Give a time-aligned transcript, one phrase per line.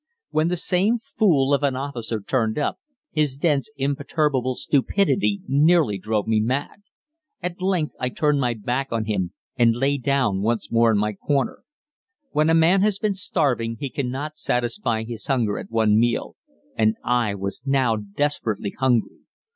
[0.31, 2.79] When the same fool of an officer turned up,
[3.11, 6.81] his dense, imperturbable stupidity nearly drove me mad.
[7.39, 11.13] At length I turned my back on him and lay down once more in my
[11.13, 11.59] corner.
[12.31, 16.35] When a man has been starving he cannot satisfy his hunger at one meal,
[16.75, 19.19] and I was now desperately hungry.